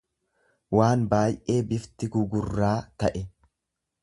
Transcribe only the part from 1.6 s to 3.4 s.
bifti gugurraa ta'e.